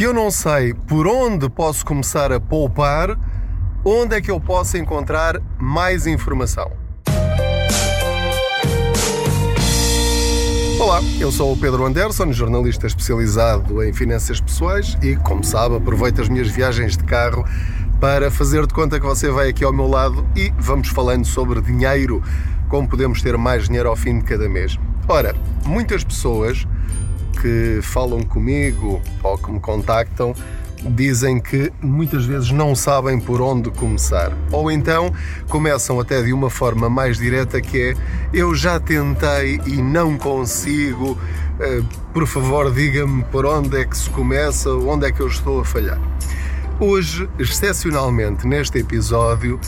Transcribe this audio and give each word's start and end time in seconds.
Se 0.00 0.04
eu 0.04 0.14
não 0.14 0.30
sei 0.30 0.72
por 0.72 1.06
onde 1.06 1.46
posso 1.50 1.84
começar 1.84 2.32
a 2.32 2.40
poupar, 2.40 3.18
onde 3.84 4.16
é 4.16 4.20
que 4.22 4.30
eu 4.30 4.40
posso 4.40 4.78
encontrar 4.78 5.38
mais 5.58 6.06
informação? 6.06 6.72
Olá, 10.80 11.02
eu 11.20 11.30
sou 11.30 11.52
o 11.52 11.56
Pedro 11.58 11.84
Anderson, 11.84 12.32
jornalista 12.32 12.86
especializado 12.86 13.84
em 13.84 13.92
finanças 13.92 14.40
pessoais 14.40 14.96
e, 15.02 15.16
como 15.16 15.44
sabe, 15.44 15.76
aproveito 15.76 16.22
as 16.22 16.30
minhas 16.30 16.48
viagens 16.48 16.96
de 16.96 17.04
carro 17.04 17.44
para 18.00 18.30
fazer 18.30 18.66
de 18.66 18.72
conta 18.72 18.98
que 18.98 19.04
você 19.04 19.28
vai 19.28 19.50
aqui 19.50 19.64
ao 19.64 19.72
meu 19.74 19.86
lado 19.86 20.26
e 20.34 20.50
vamos 20.58 20.88
falando 20.88 21.26
sobre 21.26 21.60
dinheiro, 21.60 22.22
como 22.70 22.88
podemos 22.88 23.20
ter 23.20 23.36
mais 23.36 23.66
dinheiro 23.66 23.90
ao 23.90 23.96
fim 23.96 24.16
de 24.16 24.24
cada 24.24 24.48
mês. 24.48 24.78
Ora, 25.06 25.36
muitas 25.66 26.02
pessoas 26.02 26.66
que 27.40 27.80
falam 27.82 28.22
comigo 28.22 29.00
ou 29.22 29.38
que 29.38 29.50
me 29.50 29.60
contactam 29.60 30.34
dizem 30.88 31.40
que 31.40 31.72
muitas 31.82 32.24
vezes 32.24 32.50
não 32.50 32.74
sabem 32.74 33.20
por 33.20 33.40
onde 33.40 33.70
começar. 33.70 34.32
Ou 34.50 34.70
então 34.70 35.12
começam 35.48 36.00
até 36.00 36.22
de 36.22 36.32
uma 36.32 36.48
forma 36.48 36.88
mais 36.88 37.18
direta 37.18 37.60
que 37.60 37.80
é 37.80 37.94
eu 38.32 38.54
já 38.54 38.80
tentei 38.80 39.60
e 39.66 39.82
não 39.82 40.16
consigo, 40.16 41.18
eh, 41.58 41.82
por 42.12 42.26
favor 42.26 42.72
diga-me 42.72 43.24
por 43.24 43.44
onde 43.44 43.78
é 43.78 43.84
que 43.84 43.96
se 43.96 44.08
começa, 44.10 44.70
onde 44.70 45.06
é 45.06 45.12
que 45.12 45.20
eu 45.20 45.28
estou 45.28 45.60
a 45.60 45.64
falhar. 45.64 46.00
Hoje, 46.78 47.28
excepcionalmente 47.38 48.46
neste 48.46 48.78
episódio, 48.78 49.60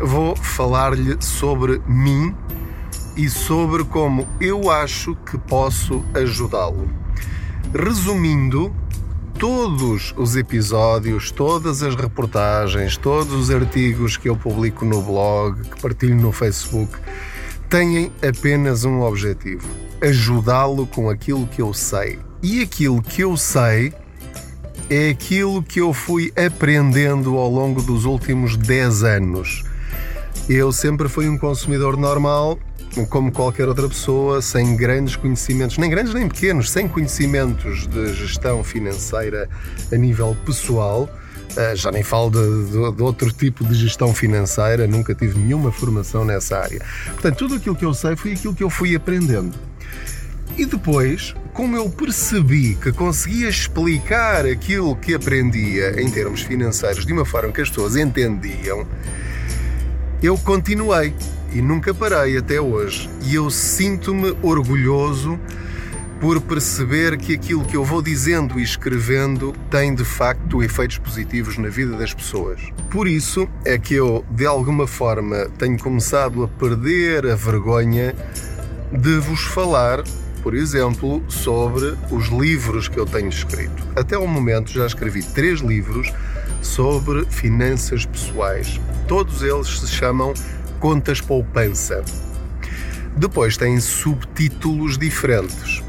vou 0.00 0.34
falar-lhe 0.34 1.16
sobre 1.20 1.80
mim 1.86 2.34
e 3.16 3.30
sobre 3.30 3.84
como 3.84 4.26
eu 4.40 4.68
acho 4.68 5.14
que 5.24 5.38
posso 5.38 6.04
ajudá-lo. 6.12 7.05
Resumindo, 7.78 8.74
todos 9.38 10.14
os 10.16 10.34
episódios, 10.34 11.30
todas 11.30 11.82
as 11.82 11.94
reportagens, 11.94 12.96
todos 12.96 13.34
os 13.34 13.50
artigos 13.50 14.16
que 14.16 14.30
eu 14.30 14.34
publico 14.34 14.82
no 14.86 15.02
blog, 15.02 15.60
que 15.60 15.82
partilho 15.82 16.16
no 16.16 16.32
Facebook, 16.32 16.90
têm 17.68 18.10
apenas 18.26 18.86
um 18.86 19.02
objetivo: 19.02 19.68
ajudá-lo 20.00 20.86
com 20.86 21.10
aquilo 21.10 21.46
que 21.46 21.60
eu 21.60 21.74
sei. 21.74 22.18
E 22.42 22.62
aquilo 22.62 23.02
que 23.02 23.22
eu 23.22 23.36
sei 23.36 23.92
é 24.88 25.10
aquilo 25.10 25.62
que 25.62 25.78
eu 25.78 25.92
fui 25.92 26.32
aprendendo 26.34 27.36
ao 27.36 27.50
longo 27.50 27.82
dos 27.82 28.06
últimos 28.06 28.56
10 28.56 29.02
anos. 29.02 29.64
Eu 30.48 30.70
sempre 30.70 31.08
fui 31.08 31.28
um 31.28 31.36
consumidor 31.36 31.96
normal 31.96 32.56
como 33.10 33.30
qualquer 33.30 33.68
outra 33.68 33.88
pessoa, 33.88 34.40
sem 34.40 34.76
grandes 34.76 35.16
conhecimentos, 35.16 35.76
nem 35.76 35.90
grandes 35.90 36.14
nem 36.14 36.28
pequenos, 36.28 36.70
sem 36.70 36.88
conhecimentos 36.88 37.86
de 37.86 38.14
gestão 38.14 38.64
financeira 38.64 39.48
a 39.92 39.96
nível 39.96 40.36
pessoal. 40.46 41.10
Uh, 41.50 41.74
já 41.74 41.90
nem 41.90 42.02
falo 42.02 42.30
de, 42.30 42.70
de, 42.70 42.96
de, 42.96 43.02
outro 43.02 43.32
tipo 43.32 43.64
de 43.64 43.74
gestão 43.74 44.14
financeira, 44.14 44.86
nunca 44.86 45.14
tive 45.14 45.38
nenhuma 45.38 45.72
formação 45.72 46.24
nessa 46.24 46.58
área. 46.58 46.80
Portanto, 47.06 47.36
tudo 47.36 47.54
aquilo 47.56 47.74
que 47.74 47.84
eu 47.84 47.92
sei 47.92 48.14
foi 48.14 48.32
aquilo 48.32 48.54
que 48.54 48.62
eu 48.62 48.70
fui 48.70 48.94
aprendendo. 48.94 49.56
E 50.56 50.64
depois, 50.64 51.34
como 51.52 51.76
eu 51.76 51.90
percebi 51.90 52.76
que 52.76 52.92
conseguia 52.92 53.48
explicar 53.48 54.46
aquilo 54.46 54.94
que 54.96 55.12
aprendia 55.14 56.00
em 56.00 56.10
termos 56.10 56.42
financeiros 56.42 57.04
de 57.04 57.12
uma 57.12 57.24
forma 57.24 57.52
que 57.52 57.60
as 57.60 57.68
pessoas 57.68 57.96
entendiam, 57.96 58.86
eu 60.22 60.36
continuei 60.38 61.14
e 61.52 61.60
nunca 61.60 61.92
parei 61.94 62.36
até 62.36 62.60
hoje. 62.60 63.08
E 63.22 63.34
eu 63.34 63.50
sinto-me 63.50 64.36
orgulhoso 64.42 65.38
por 66.20 66.40
perceber 66.40 67.18
que 67.18 67.34
aquilo 67.34 67.64
que 67.64 67.76
eu 67.76 67.84
vou 67.84 68.00
dizendo 68.00 68.58
e 68.58 68.62
escrevendo 68.62 69.52
tem 69.70 69.94
de 69.94 70.04
facto 70.04 70.62
efeitos 70.62 70.98
positivos 70.98 71.58
na 71.58 71.68
vida 71.68 71.96
das 71.96 72.14
pessoas. 72.14 72.60
Por 72.90 73.06
isso 73.06 73.46
é 73.64 73.78
que 73.78 73.94
eu, 73.94 74.24
de 74.30 74.46
alguma 74.46 74.86
forma, 74.86 75.48
tenho 75.58 75.78
começado 75.78 76.44
a 76.44 76.48
perder 76.48 77.26
a 77.26 77.34
vergonha 77.34 78.14
de 78.90 79.18
vos 79.18 79.42
falar, 79.42 80.02
por 80.42 80.54
exemplo, 80.54 81.22
sobre 81.28 81.94
os 82.10 82.28
livros 82.28 82.88
que 82.88 82.98
eu 82.98 83.04
tenho 83.04 83.28
escrito. 83.28 83.86
Até 83.94 84.16
o 84.16 84.26
momento 84.26 84.70
já 84.70 84.86
escrevi 84.86 85.22
três 85.22 85.60
livros 85.60 86.10
sobre 86.62 87.24
finanças 87.26 88.04
pessoais. 88.04 88.80
Todos 89.06 89.42
eles 89.42 89.80
se 89.80 89.88
chamam 89.88 90.34
Contas 90.80 91.20
Poupança. 91.20 92.04
Depois 93.16 93.56
tem 93.56 93.80
subtítulos 93.80 94.98
diferentes. 94.98 95.82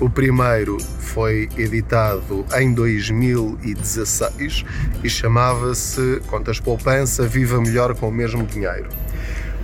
O 0.00 0.10
primeiro 0.10 0.76
foi 0.98 1.48
editado 1.56 2.44
em 2.56 2.74
2016 2.74 4.64
e 5.04 5.08
chamava-se 5.08 6.20
Contas 6.26 6.58
Poupança 6.58 7.26
Viva 7.28 7.60
Melhor 7.60 7.94
com 7.94 8.08
o 8.08 8.12
Mesmo 8.12 8.44
Dinheiro. 8.44 8.88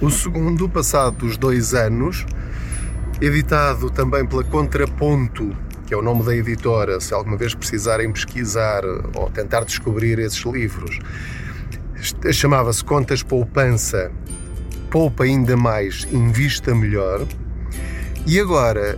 O 0.00 0.08
segundo, 0.08 0.68
passados 0.68 1.36
dois 1.36 1.74
anos, 1.74 2.24
editado 3.20 3.90
também 3.90 4.24
pela 4.24 4.44
Contraponto, 4.44 5.54
que 5.90 5.94
é 5.94 5.96
o 5.96 6.02
nome 6.02 6.22
da 6.22 6.36
editora, 6.36 7.00
se 7.00 7.12
alguma 7.12 7.36
vez 7.36 7.52
precisarem 7.52 8.12
pesquisar 8.12 8.84
ou 9.12 9.28
tentar 9.28 9.64
descobrir 9.64 10.20
esses 10.20 10.38
livros, 10.44 11.00
chamava-se 12.32 12.84
Contas 12.84 13.24
Poupança 13.24 14.12
poupa 14.88 15.24
ainda 15.24 15.56
mais, 15.56 16.06
invista 16.12 16.72
melhor. 16.72 17.26
E 18.24 18.38
agora, 18.38 18.96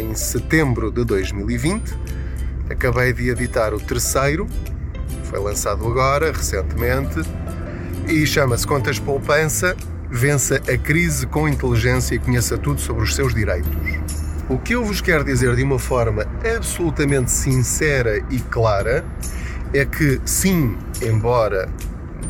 em 0.00 0.14
setembro 0.14 0.90
de 0.90 1.04
2020, 1.04 1.94
acabei 2.70 3.12
de 3.12 3.28
editar 3.28 3.74
o 3.74 3.78
terceiro, 3.78 4.46
foi 5.24 5.40
lançado 5.40 5.86
agora, 5.86 6.32
recentemente, 6.32 7.20
e 8.08 8.26
chama-se 8.26 8.66
Contas 8.66 8.98
Poupança 8.98 9.76
Vença 10.10 10.56
a 10.56 10.78
crise 10.78 11.26
com 11.26 11.46
inteligência 11.46 12.14
e 12.14 12.18
conheça 12.18 12.56
tudo 12.56 12.80
sobre 12.80 13.02
os 13.02 13.14
seus 13.14 13.34
direitos. 13.34 13.70
O 14.50 14.58
que 14.58 14.74
eu 14.74 14.84
vos 14.84 15.00
quero 15.00 15.22
dizer 15.22 15.54
de 15.54 15.62
uma 15.62 15.78
forma 15.78 16.26
absolutamente 16.56 17.30
sincera 17.30 18.20
e 18.28 18.40
clara 18.40 19.04
é 19.72 19.84
que, 19.84 20.20
sim, 20.24 20.76
embora 21.00 21.68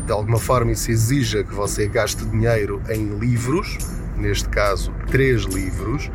de 0.05 0.11
alguma 0.11 0.37
forma 0.37 0.71
isso 0.71 0.91
exija 0.91 1.43
que 1.43 1.51
você 1.51 1.87
gaste 1.87 2.23
dinheiro 2.25 2.79
em 2.87 3.17
livros, 3.17 3.75
neste 4.15 4.47
caso, 4.49 4.93
três 5.09 5.45
livros, 5.45 6.11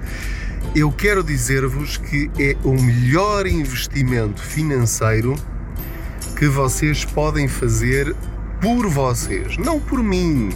eu 0.76 0.92
quero 0.92 1.24
dizer-vos 1.24 1.96
que 1.96 2.30
é 2.38 2.56
o 2.62 2.80
melhor 2.80 3.44
investimento 3.44 4.40
financeiro 4.40 5.34
que 6.38 6.46
vocês 6.46 7.04
podem 7.04 7.48
fazer 7.48 8.14
por 8.60 8.86
vocês, 8.86 9.56
não 9.58 9.80
por 9.80 10.00
mim. 10.04 10.50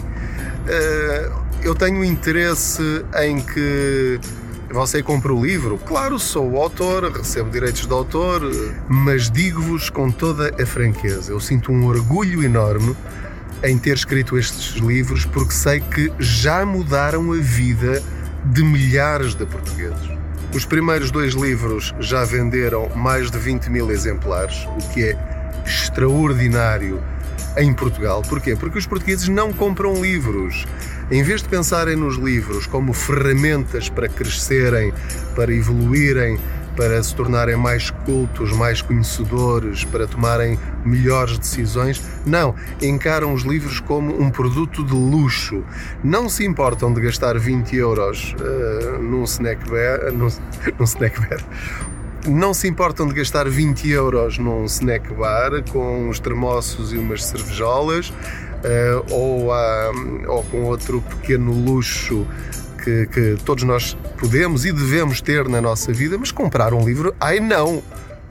Eh, 0.65 1.29
eu 1.61 1.75
tenho 1.75 2.05
interesse 2.05 3.03
em 3.21 3.41
que 3.41 4.17
você 4.71 5.03
compre 5.03 5.31
o 5.31 5.43
livro? 5.43 5.77
Claro, 5.77 6.17
sou 6.17 6.51
o 6.51 6.57
autor, 6.61 7.11
recebo 7.11 7.49
direitos 7.49 7.85
de 7.85 7.93
autor, 7.93 8.41
mas 8.87 9.29
digo-vos 9.29 9.89
com 9.89 10.09
toda 10.09 10.51
a 10.61 10.65
franqueza: 10.65 11.31
eu 11.31 11.39
sinto 11.39 11.71
um 11.71 11.85
orgulho 11.85 12.43
enorme 12.43 12.95
em 13.63 13.77
ter 13.77 13.95
escrito 13.95 14.37
estes 14.37 14.75
livros 14.77 15.25
porque 15.25 15.51
sei 15.51 15.81
que 15.81 16.11
já 16.19 16.65
mudaram 16.65 17.31
a 17.33 17.37
vida 17.37 18.01
de 18.45 18.63
milhares 18.63 19.35
de 19.35 19.45
portugueses. 19.45 20.09
Os 20.53 20.65
primeiros 20.65 21.11
dois 21.11 21.33
livros 21.33 21.93
já 21.99 22.23
venderam 22.23 22.89
mais 22.95 23.29
de 23.29 23.37
20 23.37 23.69
mil 23.69 23.91
exemplares, 23.91 24.65
o 24.67 24.89
que 24.93 25.03
é 25.03 25.63
extraordinário 25.65 27.01
em 27.57 27.73
Portugal. 27.73 28.21
Porquê? 28.21 28.55
Porque 28.55 28.77
os 28.77 28.87
portugueses 28.87 29.27
não 29.27 29.53
compram 29.53 30.01
livros. 30.01 30.65
Em 31.11 31.23
vez 31.23 31.41
de 31.43 31.49
pensarem 31.49 31.97
nos 31.97 32.15
livros 32.15 32.65
como 32.65 32.93
ferramentas 32.93 33.89
para 33.89 34.07
crescerem, 34.07 34.93
para 35.35 35.53
evoluírem, 35.53 36.39
para 36.77 37.03
se 37.03 37.13
tornarem 37.13 37.57
mais 37.57 37.89
cultos, 37.89 38.53
mais 38.53 38.81
conhecedores, 38.81 39.83
para 39.83 40.07
tomarem 40.07 40.57
melhores 40.85 41.37
decisões. 41.37 42.01
Não, 42.25 42.55
encaram 42.81 43.33
os 43.33 43.43
livros 43.43 43.81
como 43.81 44.21
um 44.21 44.29
produto 44.29 44.85
de 44.85 44.93
luxo. 44.93 45.65
Não 46.01 46.29
se 46.29 46.45
importam 46.45 46.93
de 46.93 47.01
gastar 47.01 47.37
20 47.37 47.75
euros 47.75 48.33
uh, 48.39 48.97
num 49.03 49.23
snack 49.23 49.69
bar, 49.69 49.99
não 52.27 52.53
se 52.53 52.67
importam 52.67 53.07
de 53.07 53.15
gastar 53.15 53.49
20 53.49 53.89
euros 53.89 54.37
num 54.37 54.63
snack 54.65 55.13
bar 55.13 55.63
com 55.71 56.07
uns 56.07 56.19
termossos 56.19 56.93
e 56.93 56.97
umas 56.97 57.25
cervejolas 57.25 58.13
uh, 58.63 59.13
ou, 59.13 59.47
uh, 59.47 60.29
ou 60.29 60.43
com 60.43 60.63
outro 60.63 61.01
pequeno 61.01 61.51
luxo 61.51 62.25
que, 62.83 63.05
que 63.07 63.37
todos 63.45 63.63
nós 63.63 63.97
podemos 64.17 64.65
e 64.65 64.71
devemos 64.71 65.21
ter 65.21 65.47
na 65.47 65.61
nossa 65.61 65.93
vida, 65.93 66.17
mas 66.17 66.31
comprar 66.31 66.73
um 66.73 66.83
livro, 66.83 67.13
ai 67.19 67.39
não, 67.39 67.83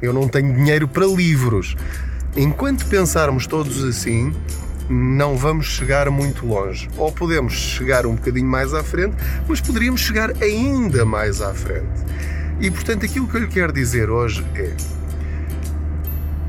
eu 0.03 0.13
não 0.13 0.29
tenho 0.29 0.55
dinheiro 0.55 0.89
para 0.89 1.07
livros. 1.07 1.77
Enquanto 2.37 2.87
pensarmos 2.87 3.47
todos 3.47 3.85
assim, 3.85 4.33
não 4.89 5.37
vamos 5.37 5.67
chegar 5.67 6.11
muito 6.11 6.47
longe. 6.47 6.89
Ou 6.97 7.13
podemos 7.13 7.53
chegar 7.53 8.07
um 8.07 8.15
bocadinho 8.15 8.47
mais 8.47 8.75
à 8.75 8.83
frente, 8.83 9.17
mas 9.49 9.61
poderíamos 9.61 10.01
chegar 10.01 10.31
ainda 10.43 11.05
mais 11.05 11.41
à 11.41 11.55
frente. 11.55 11.87
E 12.61 12.71
portanto, 12.71 13.05
aquilo 13.05 13.27
que 13.27 13.37
eu 13.37 13.41
lhe 13.41 13.47
quero 13.47 13.73
dizer 13.73 14.11
hoje 14.11 14.45
é: 14.55 14.73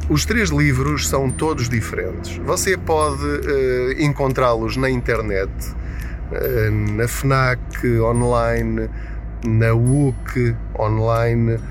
Os 0.09 0.25
três 0.25 0.49
livros 0.49 1.07
são 1.07 1.29
todos 1.29 1.69
diferentes. 1.69 2.37
Você 2.37 2.77
pode 2.77 3.23
uh, 3.23 4.01
encontrá-los 4.01 4.75
na 4.75 4.89
internet, 4.89 5.51
uh, 6.31 6.95
na 6.95 7.07
FNAC 7.07 7.99
online, 8.01 8.89
na 9.45 9.73
WUC 9.73 10.55
online, 10.77 11.53
uh, 11.53 11.61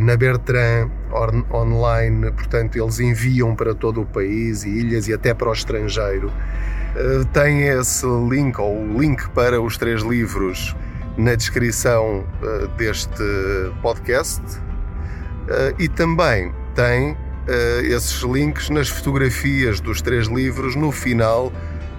na 0.00 0.16
Bertrand 0.16 0.90
on 1.12 1.44
online. 1.56 2.30
Portanto, 2.32 2.76
eles 2.76 3.00
enviam 3.00 3.54
para 3.54 3.74
todo 3.74 4.02
o 4.02 4.06
país 4.06 4.64
e 4.64 4.68
ilhas 4.68 5.08
e 5.08 5.14
até 5.14 5.32
para 5.32 5.48
o 5.48 5.52
estrangeiro. 5.52 6.30
tem 7.32 7.68
esse 7.68 8.06
link, 8.06 8.60
ou 8.60 8.76
o 8.76 9.00
link 9.00 9.30
para 9.30 9.60
os 9.60 9.78
três 9.78 10.02
livros, 10.02 10.76
na 11.16 11.34
descrição 11.34 12.24
deste 12.76 13.24
podcast. 13.82 14.42
e 15.78 15.88
também 15.88 16.52
tem 16.74 17.16
uh, 17.48 17.84
esses 17.84 18.22
links 18.22 18.70
nas 18.70 18.88
fotografias 18.88 19.80
dos 19.80 20.00
três 20.00 20.28
livros 20.28 20.76
no 20.76 20.92
final 20.92 21.52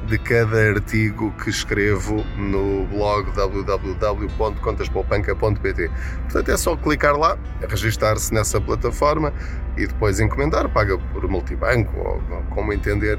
de 0.08 0.18
cada 0.18 0.70
artigo 0.70 1.34
que 1.44 1.50
escrevo 1.50 2.24
no 2.38 2.86
blog 2.88 3.30
www.contaspoupanca.pt. 3.32 5.92
Portanto, 6.24 6.52
é 6.52 6.58
só 6.58 6.76
clicar 6.76 7.16
lá, 7.16 7.38
registar-se 7.70 8.34
nessa 8.34 8.60
plataforma 8.60 9.32
e 9.78 9.88
depois 9.88 10.20
encomendar, 10.20 10.68
paga 10.70 10.98
por 10.98 11.26
multibanco 11.30 11.98
ou 11.98 12.22
como 12.50 12.74
entender, 12.74 13.18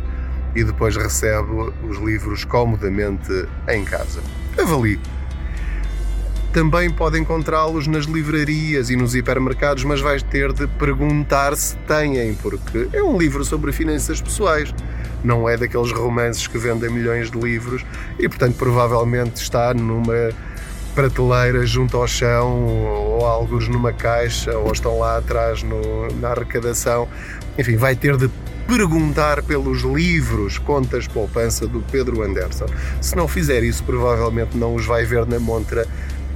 e 0.55 0.63
depois 0.63 0.95
recebe 0.97 1.73
os 1.89 1.97
livros 1.99 2.45
comodamente 2.45 3.33
em 3.69 3.83
casa. 3.85 4.21
Avalie 4.61 5.01
também 6.55 6.89
pode 6.89 7.19
encontrá-los 7.19 7.89
nas 7.89 8.05
livrarias 8.05 8.89
e 8.89 8.95
nos 8.95 9.17
hipermercados, 9.17 9.83
mas 9.83 10.01
vais 10.01 10.23
ter 10.23 10.53
de 10.53 10.69
perguntar 10.69 11.57
se 11.57 11.77
têm, 11.79 12.33
porque 12.37 12.89
é 12.93 13.03
um 13.03 13.19
livro 13.19 13.45
sobre 13.45 13.73
finanças 13.73 14.23
pessoais. 14.23 14.73
Não 15.25 15.49
é 15.49 15.57
daqueles 15.57 15.91
romances 15.91 16.47
que 16.47 16.57
vendem 16.57 16.89
milhões 16.91 17.29
de 17.29 17.37
livros 17.37 17.85
e, 18.21 18.29
portanto, 18.29 18.55
provavelmente 18.55 19.43
está 19.43 19.75
numa 19.75 20.31
prateleira 20.95 21.67
junto 21.67 21.97
ao 21.97 22.07
chão 22.07 22.67
ou 22.69 23.27
alguns 23.27 23.67
numa 23.67 23.93
caixa 23.93 24.57
ou 24.57 24.71
estão 24.71 25.01
lá 25.01 25.19
atrás 25.19 25.65
no, 25.65 26.07
na 26.21 26.29
arrecadação. 26.29 27.09
Enfim, 27.59 27.75
vai 27.75 27.97
ter 27.97 28.17
de 28.17 28.31
perguntar 28.69 29.43
pelos 29.43 29.83
livros 29.83 30.59
Contas 30.59 31.09
Poupança 31.09 31.67
do 31.67 31.81
Pedro 31.91 32.23
Anderson. 32.23 32.67
Se 33.01 33.17
não 33.17 33.27
fizer 33.27 33.65
isso, 33.65 33.83
provavelmente 33.83 34.57
não 34.57 34.75
os 34.75 34.87
vai 34.87 35.05
ver 35.05 35.27
na 35.27 35.41
montra 35.41 35.87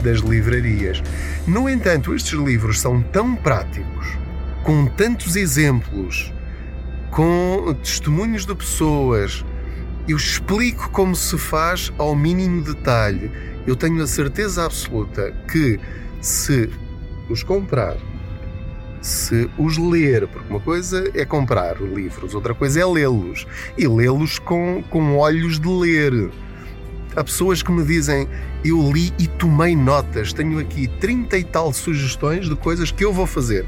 das 0.02 0.20
livrarias. 0.20 1.02
No 1.46 1.68
entanto, 1.68 2.14
estes 2.14 2.38
livros 2.38 2.80
são 2.80 3.02
tão 3.02 3.34
práticos, 3.34 4.16
com 4.62 4.86
tantos 4.86 5.36
exemplos, 5.36 6.32
com 7.10 7.74
testemunhos 7.82 8.44
de 8.46 8.54
pessoas. 8.54 9.44
Eu 10.06 10.16
explico 10.16 10.90
como 10.90 11.14
se 11.14 11.36
faz 11.36 11.92
ao 11.98 12.14
mínimo 12.14 12.62
detalhe. 12.62 13.30
Eu 13.66 13.76
tenho 13.76 14.02
a 14.02 14.06
certeza 14.06 14.64
absoluta 14.64 15.32
que 15.50 15.78
se 16.20 16.70
os 17.28 17.42
comprar, 17.42 17.96
se 19.00 19.48
os 19.58 19.76
ler, 19.76 20.26
porque 20.28 20.50
uma 20.50 20.60
coisa 20.60 21.10
é 21.14 21.24
comprar 21.24 21.80
livros, 21.80 22.34
outra 22.34 22.54
coisa 22.54 22.80
é 22.80 22.86
lê-los. 22.86 23.46
E 23.76 23.86
lê-los 23.86 24.38
com, 24.38 24.82
com 24.90 25.16
olhos 25.16 25.60
de 25.60 25.68
ler. 25.68 26.30
Há 27.18 27.24
pessoas 27.24 27.64
que 27.64 27.72
me 27.72 27.82
dizem: 27.84 28.28
Eu 28.64 28.92
li 28.92 29.12
e 29.18 29.26
tomei 29.26 29.74
notas, 29.74 30.32
tenho 30.32 30.56
aqui 30.60 30.86
30 30.86 31.36
e 31.36 31.42
tal 31.42 31.72
sugestões 31.72 32.48
de 32.48 32.54
coisas 32.54 32.92
que 32.92 33.04
eu 33.04 33.12
vou 33.12 33.26
fazer. 33.26 33.64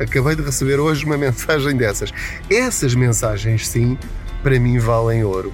Acabei 0.00 0.34
de 0.34 0.40
receber 0.40 0.80
hoje 0.80 1.04
uma 1.04 1.18
mensagem 1.18 1.76
dessas. 1.76 2.10
Essas 2.48 2.94
mensagens, 2.94 3.68
sim, 3.68 3.98
para 4.42 4.58
mim 4.58 4.78
valem 4.78 5.22
ouro. 5.22 5.52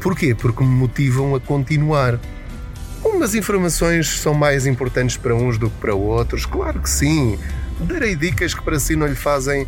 Porquê? 0.00 0.36
Porque 0.36 0.62
me 0.62 0.70
motivam 0.70 1.34
a 1.34 1.40
continuar. 1.40 2.20
Umas 3.04 3.34
informações 3.34 4.20
são 4.20 4.32
mais 4.32 4.64
importantes 4.64 5.16
para 5.16 5.34
uns 5.34 5.58
do 5.58 5.68
que 5.70 5.76
para 5.80 5.96
outros, 5.96 6.46
claro 6.46 6.78
que 6.80 6.90
sim. 6.90 7.36
Darei 7.80 8.14
dicas 8.14 8.54
que 8.54 8.62
para 8.62 8.78
si 8.78 8.94
não 8.94 9.08
lhe 9.08 9.16
fazem 9.16 9.66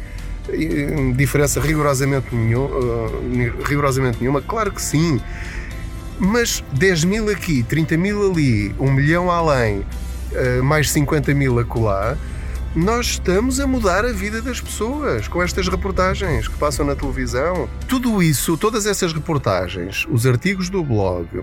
eh, 0.49 1.13
diferença 1.17 1.61
rigorosamente, 1.61 2.33
nenhum, 2.33 2.67
uh, 2.67 3.63
rigorosamente 3.65 4.19
nenhuma, 4.21 4.41
claro 4.41 4.71
que 4.71 4.83
sim. 4.83 5.21
Mas 6.21 6.63
10 6.75 7.05
mil 7.05 7.31
aqui, 7.31 7.63
30 7.63 7.97
mil 7.97 8.31
ali, 8.31 8.75
1 8.79 8.93
milhão 8.93 9.31
além, 9.31 9.83
eh, 10.35 10.61
mais 10.61 10.91
50 10.91 11.33
mil 11.33 11.59
acolá, 11.59 12.15
nós 12.75 13.07
estamos 13.07 13.59
a 13.59 13.67
mudar 13.67 14.05
a 14.05 14.13
vida 14.13 14.43
das 14.43 14.61
pessoas 14.61 15.27
com 15.27 15.43
estas 15.43 15.67
reportagens 15.67 16.47
que 16.47 16.57
passam 16.59 16.85
na 16.85 16.95
televisão. 16.95 17.69
Tudo 17.89 18.23
isso, 18.23 18.57
todas 18.59 18.87
essas 18.87 19.15
reportagens, 19.15 20.07
os 20.11 20.27
artigos 20.27 20.69
do 20.69 20.85
blog, 20.85 21.27
uh, 21.39 21.43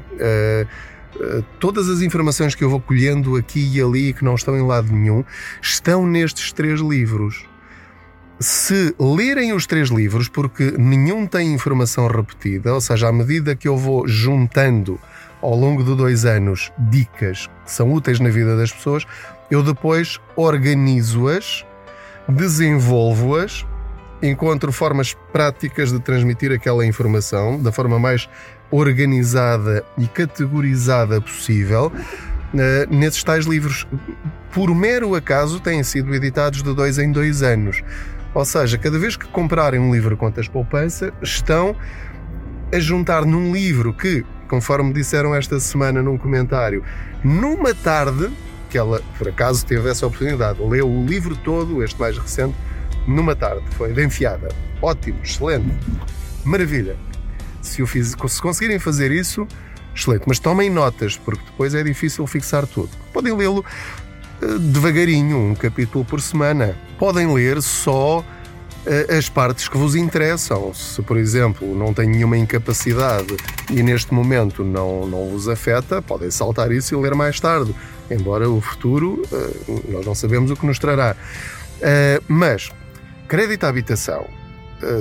uh, 1.15 1.43
todas 1.59 1.89
as 1.89 2.01
informações 2.01 2.53
que 2.53 2.63
eu 2.63 2.69
vou 2.69 2.79
colhendo 2.79 3.35
aqui 3.35 3.71
e 3.73 3.81
ali 3.81 4.13
que 4.13 4.23
não 4.23 4.35
estão 4.35 4.55
em 4.55 4.65
lado 4.65 4.93
nenhum, 4.93 5.25
estão 5.59 6.05
nestes 6.05 6.53
três 6.53 6.79
livros 6.79 7.45
se 8.39 8.93
lerem 8.99 9.53
os 9.53 9.65
três 9.65 9.89
livros, 9.89 10.27
porque 10.27 10.73
nenhum 10.77 11.25
tem 11.25 11.53
informação 11.53 12.07
repetida, 12.07 12.73
ou 12.73 12.81
seja, 12.81 13.07
à 13.07 13.11
medida 13.11 13.55
que 13.55 13.67
eu 13.67 13.77
vou 13.77 14.07
juntando 14.07 14.99
ao 15.41 15.55
longo 15.55 15.83
de 15.83 15.95
dois 15.95 16.25
anos 16.25 16.71
dicas 16.77 17.47
que 17.65 17.71
são 17.71 17.91
úteis 17.91 18.19
na 18.19 18.29
vida 18.29 18.55
das 18.55 18.71
pessoas, 18.71 19.05
eu 19.49 19.63
depois 19.63 20.19
organizo-as, 20.35 21.65
desenvolvo-as, 22.27 23.65
encontro 24.21 24.71
formas 24.71 25.15
práticas 25.31 25.91
de 25.91 25.99
transmitir 25.99 26.51
aquela 26.51 26.85
informação 26.85 27.61
da 27.61 27.71
forma 27.71 27.99
mais 27.99 28.27
organizada 28.69 29.85
e 29.97 30.07
categorizada 30.07 31.21
possível. 31.21 31.91
Uh, 32.53 32.93
nesses 32.93 33.23
tais 33.23 33.45
livros, 33.45 33.85
por 34.51 34.73
mero 34.73 35.15
acaso, 35.15 35.59
têm 35.59 35.83
sido 35.83 36.13
editados 36.15 36.63
de 36.63 36.73
dois 36.73 36.97
em 36.97 37.11
dois 37.11 37.43
anos. 37.43 37.83
Ou 38.33 38.45
seja, 38.45 38.77
cada 38.77 38.99
vez 38.99 39.15
que 39.15 39.25
comprarem 39.27 39.79
um 39.79 39.93
livro 39.93 40.15
Contas 40.15 40.47
Poupança, 40.47 41.13
estão 41.21 41.75
a 42.73 42.79
juntar 42.79 43.25
num 43.25 43.51
livro 43.51 43.93
que, 43.93 44.25
conforme 44.47 44.93
disseram 44.93 45.33
esta 45.33 45.59
semana 45.59 46.01
num 46.01 46.17
comentário, 46.17 46.83
numa 47.23 47.73
tarde, 47.73 48.29
que 48.69 48.77
ela 48.77 49.01
por 49.17 49.29
acaso 49.29 49.65
teve 49.65 49.89
essa 49.89 50.05
oportunidade, 50.05 50.61
leu 50.61 50.87
o 50.87 51.05
livro 51.05 51.35
todo, 51.37 51.83
este 51.83 51.99
mais 51.99 52.17
recente, 52.17 52.55
numa 53.07 53.35
tarde. 53.35 53.63
Foi 53.71 53.93
de 53.93 54.05
enfiada. 54.05 54.49
Ótimo, 54.81 55.19
excelente. 55.23 55.73
Maravilha. 56.43 56.95
Se, 57.61 57.85
fiz, 57.85 58.15
se 58.27 58.41
conseguirem 58.41 58.79
fazer 58.79 59.11
isso, 59.11 59.47
excelente. 59.95 60.23
Mas 60.27 60.39
tomem 60.39 60.69
notas, 60.69 61.17
porque 61.17 61.43
depois 61.45 61.73
é 61.73 61.83
difícil 61.83 62.27
fixar 62.27 62.65
tudo. 62.67 62.89
Podem 63.11 63.35
lê-lo 63.35 63.65
devagarinho, 64.59 65.37
um 65.37 65.55
capítulo 65.55 66.05
por 66.05 66.21
semana. 66.21 66.77
Podem 66.97 67.33
ler 67.33 67.61
só 67.61 68.23
eh, 68.85 69.17
as 69.17 69.27
partes 69.27 69.67
que 69.67 69.77
vos 69.77 69.95
interessam. 69.95 70.73
Se, 70.73 71.01
por 71.01 71.17
exemplo, 71.17 71.75
não 71.75 71.93
têm 71.93 72.07
nenhuma 72.07 72.37
incapacidade 72.37 73.35
e 73.69 73.83
neste 73.83 74.13
momento 74.13 74.63
não, 74.63 75.05
não 75.05 75.29
vos 75.29 75.49
afeta, 75.49 76.01
podem 76.01 76.31
saltar 76.31 76.71
isso 76.71 76.95
e 76.95 77.01
ler 77.01 77.13
mais 77.13 77.39
tarde. 77.39 77.75
Embora 78.09 78.49
o 78.49 78.61
futuro, 78.61 79.21
eh, 79.31 79.81
nós 79.89 80.05
não 80.05 80.15
sabemos 80.15 80.51
o 80.51 80.55
que 80.55 80.65
nos 80.65 80.79
trará. 80.79 81.15
Eh, 81.81 82.21
mas, 82.27 82.71
crédito 83.27 83.65
à 83.65 83.69
habitação, 83.69 84.25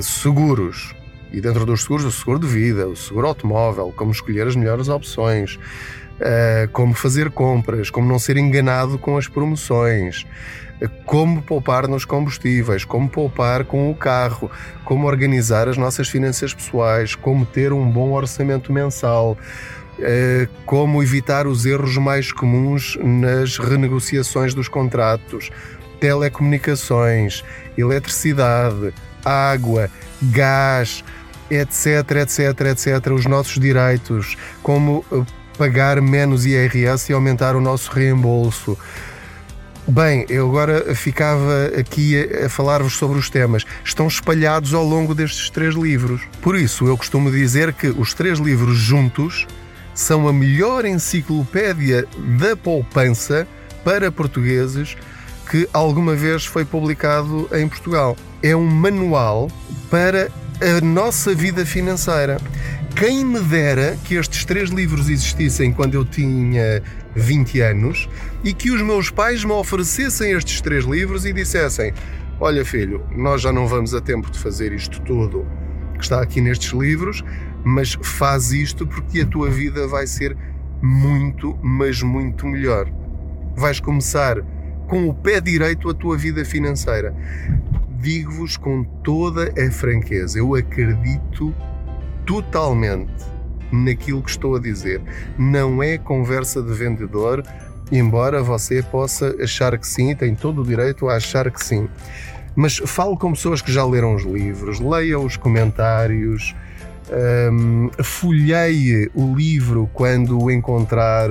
seguros, 0.03 0.95
e 1.33 1.41
dentro 1.41 1.67
dos 1.67 1.83
seguros, 1.83 2.05
o 2.07 2.11
seguro 2.11 2.39
de 2.39 2.47
vida, 2.47 2.89
o 2.89 2.97
seguro 2.97 3.29
automóvel, 3.29 3.93
como 3.95 4.11
escolher 4.11 4.47
as 4.47 4.57
melhores 4.57 4.89
opções, 4.89 5.59
uh, 6.21 6.69
como 6.73 6.95
fazer 6.95 7.31
compras, 7.31 7.91
como 7.91 8.09
não 8.09 8.19
ser 8.19 8.37
enganado 8.37 8.99
com 8.99 9.17
as 9.17 9.29
promoções, 9.29 10.27
uh, 10.81 10.89
como 11.05 11.43
poupar 11.43 11.89
nos 11.89 12.05
combustíveis, 12.05 12.85
como 12.85 13.09
poupar 13.09 13.65
com 13.65 13.91
o 13.91 13.95
carro, 13.95 14.51
como 14.85 15.07
organizar 15.07 15.69
as 15.69 15.77
nossas 15.77 16.09
finanças 16.09 16.53
pessoais, 16.55 17.15
como 17.15 17.45
ter 17.47 17.73
um 17.73 17.89
bom 17.91 18.13
orçamento 18.13 18.73
mensal. 18.73 19.37
Uh, 19.99 20.47
como 20.67 21.03
evitar 21.03 21.47
os 21.47 21.65
erros 21.65 21.97
mais 21.97 22.31
comuns 22.31 22.99
nas 23.03 23.57
renegociações 23.57 24.53
dos 24.53 24.69
contratos, 24.69 25.51
telecomunicações, 25.99 27.43
eletricidade, 27.79 28.93
água, 29.25 29.91
gás, 30.23 31.03
etc, 31.51 32.11
etc, 32.23 32.61
etc, 32.73 33.13
os 33.13 33.27
nossos 33.27 33.59
direitos, 33.59 34.37
como 34.63 35.05
pagar 35.57 36.01
menos 36.01 36.47
IRS 36.47 37.11
e 37.11 37.15
aumentar 37.15 37.57
o 37.57 37.61
nosso 37.61 37.91
reembolso. 37.91 38.79
Bem, 39.89 40.27
eu 40.29 40.49
agora 40.49 40.95
ficava 40.95 41.71
aqui 41.79 42.17
a, 42.45 42.49
falar-vos 42.49 42.95
sobre 42.95 43.19
os 43.19 43.31
temas. 43.31 43.65
Estão 43.85 44.09
espalhados 44.09 44.75
ao 44.75 44.85
longo 44.85 45.15
destes 45.15 45.49
três 45.49 45.75
livros. 45.75 46.23
Por 46.43 46.57
isso, 46.57 46.87
eu 46.87 46.97
costumo 46.97 47.31
dizer 47.31 47.73
que 47.73 47.87
os 47.89 48.13
três 48.13 48.39
livros 48.39 48.77
juntos 48.77 49.47
são 49.95 50.27
a 50.27 50.33
melhor 50.33 50.85
enciclopédia 50.85 52.07
da 52.39 52.57
poupança 52.57 53.47
para 53.85 54.11
portugueses 54.11 54.97
que 55.49 55.69
alguma 55.73 56.15
vez 56.15 56.45
foi 56.45 56.65
publicado 56.65 57.49
em 57.53 57.69
Portugal. 57.69 58.17
É 58.43 58.55
um 58.57 58.67
manual 58.67 59.49
para 59.89 60.29
a 60.61 60.85
nossa 60.85 61.35
vida 61.35 61.65
financeira. 61.65 62.39
Quem 62.97 63.27
me 63.27 63.41
dera 63.41 63.95
que 64.05 64.15
estes 64.15 64.47
três 64.47 64.71
livros 64.71 65.11
existissem 65.11 65.71
quando 65.71 65.93
eu 65.93 66.03
tinha 66.03 66.83
20 67.15 67.61
anos 67.61 68.09
e 68.43 68.55
que 68.55 68.71
os 68.71 68.81
meus 68.81 69.11
pais 69.11 69.45
me 69.45 69.53
oferecessem 69.53 70.33
estes 70.33 70.63
três 70.63 70.87
livros 70.87 71.27
e 71.27 71.33
dissessem: 71.35 71.93
Olha, 72.41 72.65
filho, 72.65 73.07
nós 73.15 73.43
já 73.43 73.53
não 73.53 73.67
vamos 73.67 73.93
a 73.93 74.01
tempo 74.01 74.31
de 74.31 74.39
fazer 74.39 74.73
isto 74.73 74.99
tudo 75.03 75.47
que 75.99 76.05
está 76.05 76.23
aqui 76.23 76.41
nestes 76.41 76.73
livros, 76.73 77.23
mas 77.63 77.99
faz 78.01 78.51
isto 78.51 78.87
porque 78.87 79.21
a 79.21 79.27
tua 79.27 79.51
vida 79.51 79.87
vai 79.87 80.07
ser 80.07 80.35
muito, 80.81 81.55
mas 81.63 82.01
muito 82.01 82.47
melhor. 82.47 82.91
Vais 83.55 83.79
começar 83.79 84.41
com 84.89 85.07
o 85.07 85.13
pé 85.13 85.39
direito 85.39 85.91
a 85.91 85.95
tua 85.95 86.17
vida 86.17 86.47
financeira. 86.47 87.15
Digo-vos 88.01 88.57
com 88.57 88.83
toda 88.83 89.53
a 89.61 89.71
franqueza, 89.71 90.39
eu 90.39 90.55
acredito 90.55 91.55
totalmente 92.27 93.13
naquilo 93.73 94.23
que 94.23 94.31
estou 94.31 94.57
a 94.57 94.61
dizer. 94.61 95.01
Não 95.39 95.83
é 95.83 95.97
conversa 95.97 96.63
de 96.63 96.73
vendedor, 96.73 97.43
embora 97.91 98.43
você 98.43 98.83
possa 98.83 99.35
achar 99.43 99.79
que 99.79 99.87
sim, 99.87 100.15
tem 100.15 100.35
todo 100.35 100.63
o 100.63 100.65
direito 100.65 101.09
a 101.09 101.17
achar 101.17 101.51
que 101.51 101.65
sim. 101.65 101.89
Mas 102.55 102.79
falo 102.79 103.17
com 103.17 103.33
pessoas 103.33 103.61
que 103.61 103.71
já 103.71 103.85
leram 103.85 104.15
os 104.15 104.25
livros, 104.25 104.81
leia 104.81 105.19
os 105.19 105.37
comentários, 105.37 106.55
um, 107.53 107.91
folheie 108.03 109.11
o 109.15 109.35
livro 109.35 109.89
quando 109.93 110.43
o 110.43 110.51
encontrar 110.51 111.31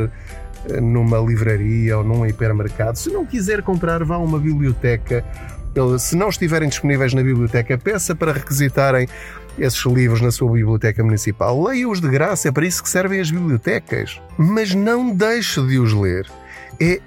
eh, 0.70 0.82
numa 0.82 1.18
livraria 1.18 1.98
ou 1.98 2.04
num 2.04 2.25
hipermercado. 2.25 2.98
Se 2.98 3.10
não 3.10 3.25
quiser 3.25 3.62
comprar, 3.62 4.04
vá 4.04 4.16
a 4.16 4.20
uma 4.20 4.40
biblioteca. 4.40 5.24
Se 6.00 6.15
não 6.15 6.29
estiverem 6.29 6.70
disponíveis 6.70 7.13
na 7.13 7.22
biblioteca, 7.22 7.77
peça 7.77 8.15
para 8.15 8.32
requisitarem 8.32 9.08
esses 9.60 9.86
livros 9.86 10.22
na 10.22 10.32
sua 10.32 10.51
biblioteca 10.51 11.03
municipal. 11.03 11.62
Leia-os 11.63 12.00
de 12.00 12.08
graça, 12.08 12.48
é 12.48 12.51
para 12.51 12.65
isso 12.65 12.82
que 12.82 12.89
servem 12.89 13.20
as 13.20 13.29
bibliotecas. 13.29 14.22
Mas 14.38 14.74
não 14.74 15.13
deixe 15.13 15.62
de 15.65 15.77
os 15.79 15.94
ler. 15.94 16.29
É 16.79 17.01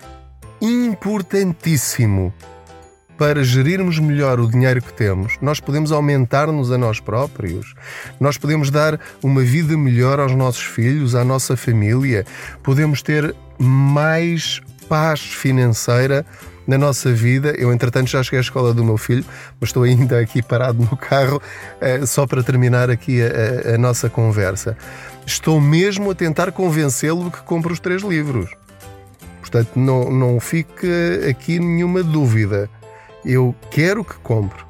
importantíssimo 0.61 2.33
para 3.17 3.43
gerirmos 3.43 3.99
melhor 3.99 4.39
o 4.39 4.49
dinheiro 4.49 4.81
que 4.81 4.93
temos, 4.93 5.37
nós 5.43 5.59
podemos 5.59 5.91
aumentar-nos 5.91 6.71
a 6.71 6.79
nós 6.79 7.01
próprios, 7.01 7.75
nós 8.21 8.39
podemos 8.39 8.71
dar 8.71 9.01
uma 9.25 9.43
vida 9.43 9.77
melhor 9.77 10.21
aos 10.21 10.33
nossos 10.37 10.63
filhos, 10.63 11.17
à 11.17 11.25
nossa 11.25 11.57
família, 11.57 12.25
podemos 12.63 13.03
ter 13.03 13.35
mais 13.59 14.61
paz 14.89 15.21
financeira 15.21 16.25
na 16.69 16.79
nossa 16.79 17.13
vida. 17.13 17.55
Eu, 17.59 17.73
entretanto, 17.73 18.09
já 18.09 18.23
cheguei 18.23 18.39
à 18.39 18.43
escola 18.43 18.73
do 18.73 18.85
meu 18.85 18.97
filho, 18.97 19.25
mas 19.59 19.71
estou 19.71 19.83
ainda 19.83 20.21
aqui 20.21 20.43
parado 20.43 20.79
no 20.79 20.97
carro, 20.97 21.43
eh, 21.81 22.07
só 22.07 22.27
para 22.27 22.43
terminar 22.43 22.91
aqui 22.91 23.21
a, 23.23 23.73
a, 23.73 23.75
a 23.75 23.79
nossa 23.79 24.09
conversa. 24.09 24.77
Estou 25.27 25.61
mesmo 25.61 26.11
a 26.11 26.15
tentar 26.15 26.53
convencê-lo 26.53 27.31
que 27.31 27.43
compre 27.43 27.73
os 27.73 27.81
três 27.81 28.03
livros. 28.03 28.51
Portanto, 29.41 29.71
não, 29.77 30.11
não 30.11 30.39
fique 30.39 30.87
aqui 31.29 31.59
nenhuma 31.59 32.03
dúvida 32.03 32.69
eu 33.25 33.55
quero 33.71 34.05
que 34.05 34.15
compre. 34.17 34.63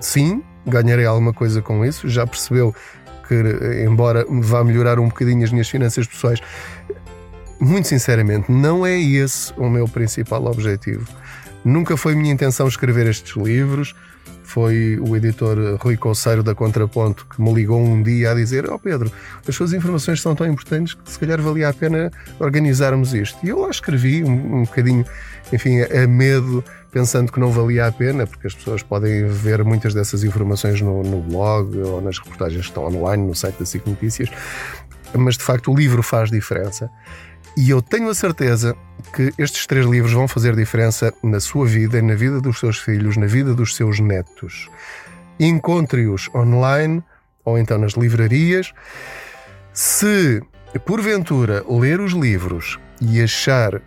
Sim, 0.00 0.42
ganharei 0.66 1.04
alguma 1.04 1.32
coisa 1.32 1.60
com 1.60 1.84
isso. 1.84 2.08
Já 2.08 2.26
percebeu 2.26 2.74
que, 3.26 3.34
embora 3.86 4.24
vá 4.28 4.64
melhorar 4.64 4.98
um 4.98 5.08
bocadinho 5.08 5.44
as 5.44 5.52
minhas 5.52 5.68
finanças 5.68 6.06
pessoais, 6.06 6.40
muito 7.60 7.86
sinceramente, 7.86 8.50
não 8.50 8.84
é 8.84 8.98
esse 8.98 9.52
o 9.56 9.68
meu 9.68 9.86
principal 9.86 10.44
objetivo. 10.46 11.06
Nunca 11.64 11.96
foi 11.96 12.14
minha 12.14 12.32
intenção 12.32 12.66
escrever 12.66 13.06
estes 13.06 13.36
livros. 13.36 13.94
Foi 14.42 14.98
o 15.00 15.16
editor 15.16 15.78
Rui 15.80 15.96
Conceiro 15.96 16.42
da 16.42 16.54
Contraponto 16.54 17.26
que 17.26 17.40
me 17.40 17.52
ligou 17.54 17.80
um 17.80 18.02
dia 18.02 18.32
a 18.32 18.34
dizer: 18.34 18.68
Ó 18.68 18.74
oh 18.74 18.78
Pedro, 18.78 19.10
as 19.46 19.54
suas 19.54 19.72
informações 19.72 20.20
são 20.20 20.34
tão 20.34 20.46
importantes 20.46 20.94
que 20.94 21.10
se 21.10 21.18
calhar 21.18 21.40
valia 21.40 21.68
a 21.68 21.72
pena 21.72 22.10
organizarmos 22.38 23.14
isto. 23.14 23.38
E 23.44 23.48
eu 23.48 23.60
lá 23.60 23.70
escrevi 23.70 24.24
um, 24.24 24.58
um 24.58 24.62
bocadinho, 24.64 25.06
enfim, 25.52 25.80
a 25.80 26.06
medo 26.06 26.62
pensando 26.90 27.32
que 27.32 27.40
não 27.40 27.50
valia 27.50 27.86
a 27.86 27.92
pena, 27.92 28.26
porque 28.26 28.46
as 28.46 28.54
pessoas 28.54 28.82
podem 28.82 29.26
ver 29.26 29.64
muitas 29.64 29.94
dessas 29.94 30.22
informações 30.22 30.80
no, 30.80 31.02
no 31.02 31.22
blog 31.22 31.78
ou 31.78 32.02
nas 32.02 32.18
reportagens 32.18 32.60
que 32.60 32.68
estão 32.68 32.84
online 32.84 33.26
no 33.26 33.34
site 33.34 33.58
da 33.58 33.64
SIC 33.64 33.86
Notícias, 33.86 34.28
mas 35.14 35.38
de 35.38 35.42
facto 35.42 35.72
o 35.72 35.74
livro 35.74 36.02
faz 36.02 36.30
diferença. 36.30 36.90
E 37.56 37.70
eu 37.70 37.82
tenho 37.82 38.08
a 38.08 38.14
certeza 38.14 38.74
que 39.14 39.32
estes 39.36 39.66
três 39.66 39.84
livros 39.86 40.12
vão 40.12 40.26
fazer 40.26 40.56
diferença 40.56 41.12
na 41.22 41.38
sua 41.38 41.66
vida, 41.66 42.00
na 42.00 42.14
vida 42.14 42.40
dos 42.40 42.58
seus 42.58 42.78
filhos, 42.78 43.16
na 43.16 43.26
vida 43.26 43.54
dos 43.54 43.76
seus 43.76 44.00
netos. 44.00 44.68
Encontre-os 45.38 46.30
online 46.34 47.02
ou 47.44 47.58
então 47.58 47.78
nas 47.78 47.92
livrarias. 47.92 48.72
Se 49.72 50.42
porventura 50.86 51.64
ler 51.68 52.00
os 52.00 52.12
livros 52.12 52.78
e 53.00 53.22
achar 53.22 53.82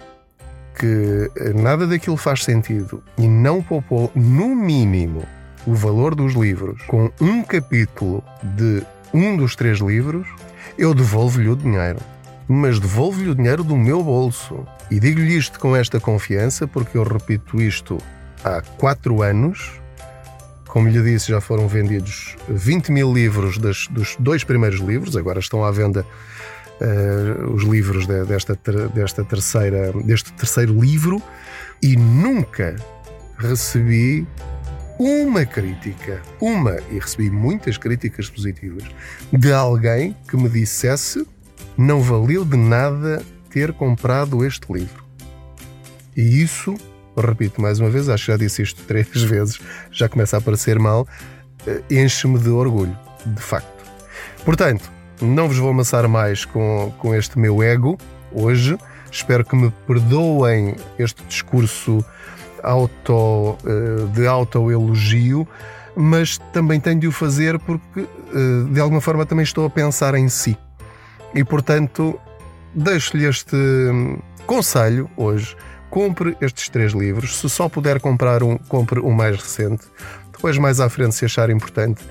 que 0.77 1.31
nada 1.55 1.87
daquilo 1.87 2.17
faz 2.17 2.43
sentido 2.43 3.01
e 3.17 3.27
não 3.27 3.63
poupou, 3.63 4.11
no 4.13 4.55
mínimo, 4.55 5.25
o 5.65 5.73
valor 5.73 6.13
dos 6.13 6.33
livros 6.33 6.81
com 6.83 7.11
um 7.19 7.41
capítulo 7.41 8.23
de 8.43 8.83
um 9.13 9.35
dos 9.37 9.55
três 9.55 9.79
livros, 9.79 10.27
eu 10.77 10.93
devolvo-lhe 10.93 11.49
o 11.49 11.55
dinheiro. 11.55 11.99
Mas 12.47 12.79
devolvo-lhe 12.79 13.29
o 13.29 13.35
dinheiro 13.35 13.63
do 13.63 13.75
meu 13.75 14.03
bolso. 14.03 14.65
E 14.91 14.99
digo-lhe 14.99 15.35
isto 15.35 15.59
com 15.59 15.75
esta 15.75 15.99
confiança 15.99 16.67
porque 16.67 16.97
eu 16.97 17.03
repito 17.03 17.61
isto 17.61 17.97
há 18.43 18.61
quatro 18.61 19.21
anos. 19.21 19.81
Como 20.67 20.89
lhe 20.89 21.01
disse, 21.01 21.29
já 21.29 21.39
foram 21.39 21.67
vendidos 21.67 22.35
20 22.49 22.91
mil 22.91 23.13
livros 23.13 23.57
das, 23.57 23.87
dos 23.87 24.15
dois 24.19 24.43
primeiros 24.43 24.79
livros, 24.79 25.15
agora 25.15 25.39
estão 25.39 25.63
à 25.63 25.71
venda 25.71 26.05
uh, 26.81 27.53
os 27.53 27.63
livros 27.63 28.05
de, 28.05 28.25
desta, 28.25 28.59
desta 28.93 29.23
terceira, 29.23 29.93
deste 30.03 30.33
terceiro 30.33 30.79
livro 30.79 31.21
e 31.81 31.95
nunca 31.95 32.75
recebi 33.37 34.27
uma 34.97 35.45
crítica, 35.45 36.21
uma, 36.39 36.77
e 36.89 36.99
recebi 36.99 37.29
muitas 37.29 37.77
críticas 37.77 38.29
positivas, 38.29 38.83
de 39.31 39.51
alguém 39.51 40.15
que 40.29 40.37
me 40.37 40.47
dissesse 40.47 41.27
não 41.77 42.01
valeu 42.01 42.45
de 42.45 42.57
nada 42.57 43.23
ter 43.49 43.73
comprado 43.73 44.45
este 44.45 44.71
livro. 44.71 45.03
E 46.15 46.41
isso, 46.41 46.75
repito 47.17 47.61
mais 47.61 47.79
uma 47.79 47.89
vez, 47.89 48.09
acho 48.09 48.25
que 48.25 48.31
já 48.31 48.37
disse 48.37 48.61
isto 48.61 48.83
três 48.87 49.09
vezes, 49.23 49.59
já 49.91 50.07
começa 50.07 50.37
a 50.37 50.41
parecer 50.41 50.79
mal, 50.79 51.07
eh, 51.67 51.81
enche-me 51.89 52.39
de 52.39 52.49
orgulho, 52.49 52.97
de 53.25 53.41
facto. 53.41 53.83
Portanto, 54.43 54.91
não 55.21 55.47
vos 55.47 55.57
vou 55.57 55.69
amassar 55.69 56.07
mais 56.07 56.45
com, 56.45 56.93
com 56.99 57.15
este 57.15 57.39
meu 57.39 57.63
ego 57.63 57.97
hoje. 58.31 58.77
Espero 59.11 59.45
que 59.45 59.55
me 59.55 59.71
perdoem 59.87 60.75
este 60.99 61.23
discurso 61.23 62.03
auto, 62.61 63.57
eh, 63.65 64.07
de 64.13 64.27
autoelogio, 64.27 65.47
mas 65.95 66.37
também 66.51 66.79
tenho 66.79 66.99
de 66.99 67.07
o 67.07 67.11
fazer 67.11 67.57
porque, 67.59 68.01
eh, 68.01 68.73
de 68.73 68.79
alguma 68.79 68.99
forma, 68.99 69.25
também 69.25 69.43
estou 69.43 69.65
a 69.65 69.69
pensar 69.69 70.15
em 70.15 70.27
si. 70.27 70.57
E, 71.35 71.43
portanto, 71.43 72.19
deixo-lhe 72.73 73.25
este 73.25 73.55
hum, 73.55 74.17
conselho 74.47 75.09
hoje. 75.15 75.55
Compre 75.89 76.35
estes 76.41 76.69
três 76.69 76.93
livros. 76.93 77.37
Se 77.37 77.49
só 77.49 77.69
puder 77.69 77.99
comprar 77.99 78.41
um, 78.41 78.57
compre 78.57 78.99
o 78.99 79.11
mais 79.11 79.35
recente. 79.37 79.85
Depois, 80.31 80.57
mais 80.57 80.79
à 80.79 80.89
frente, 80.89 81.15
se 81.15 81.25
achar 81.25 81.49
importante, 81.49 82.03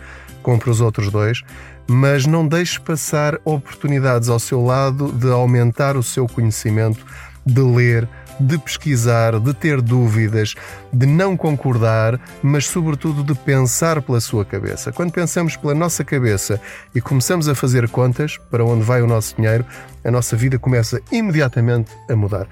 compre 0.43 0.71
os 0.71 0.81
outros 0.81 1.11
dois 1.11 1.43
mas 1.87 2.27
não 2.27 2.47
deixe 2.47 2.81
passar 2.81 3.39
oportunidades 3.45 4.29
ao 4.29 4.39
seu 4.39 4.63
lado 4.65 5.13
de 5.13 5.31
aumentar 5.31 5.97
o 5.97 6.03
seu 6.03 6.27
conhecimento, 6.27 7.05
de 7.45 7.61
ler, 7.61 8.09
de 8.39 8.59
pesquisar, 8.59 9.39
de 9.39 9.55
ter 9.55 9.81
dúvidas, 9.81 10.55
de 10.93 11.07
não 11.07 11.37
concordar, 11.37 12.21
mas 12.43 12.67
sobretudo 12.67 13.23
de 13.23 13.35
pensar 13.39 14.03
pela 14.03 14.21
sua 14.21 14.45
cabeça. 14.45 14.93
Quando 14.93 15.13
pensamos 15.13 15.57
pela 15.57 15.75
nossa 15.75 16.05
cabeça 16.05 16.61
e 16.95 17.01
começamos 17.01 17.49
a 17.49 17.55
fazer 17.55 17.89
contas 17.89 18.39
para 18.51 18.65
onde 18.65 18.83
vai 18.83 19.03
o 19.03 19.07
nosso 19.07 19.37
dinheiro, 19.37 19.65
a 20.05 20.11
nossa 20.11 20.37
vida 20.37 20.59
começa 20.59 21.01
imediatamente 21.13 21.93
a 22.09 22.17
mudar. 22.17 22.47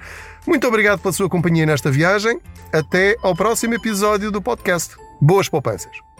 Muito 0.45 0.67
obrigado 0.67 0.99
pela 0.99 1.13
sua 1.13 1.29
companhia 1.29 1.65
nesta 1.65 1.89
viagem. 1.89 2.39
Até 2.71 3.15
ao 3.21 3.35
próximo 3.35 3.73
episódio 3.73 4.31
do 4.31 4.41
podcast. 4.41 4.95
Boas 5.21 5.47
poupanças! 5.47 6.12